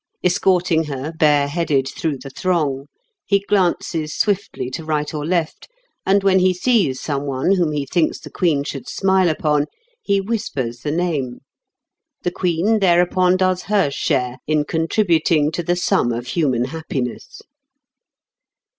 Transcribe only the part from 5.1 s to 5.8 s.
or left,